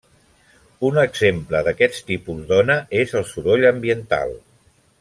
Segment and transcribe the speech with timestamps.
[0.87, 4.35] Un exemple d'aquest tipus d'ona és el soroll ambiental.